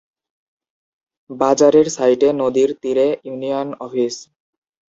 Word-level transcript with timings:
বাজারের 1.29 1.87
সাইটে 1.89 2.27
নদীর 2.41 2.69
তীরে 2.81 3.07
ইউনিয়ন 3.27 3.69
অফিস। 3.85 4.15